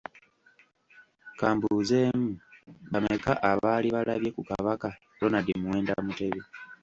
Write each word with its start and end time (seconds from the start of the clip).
Ka 1.39 1.47
mbuuzeemu, 1.55 2.29
bameka 2.91 3.31
abaali 3.51 3.87
balabye 3.95 4.29
ku 4.35 4.41
Kabaka 4.49 4.87
Ronald 5.19 5.47
Muwenda 5.61 5.93
Mutebi? 6.05 6.41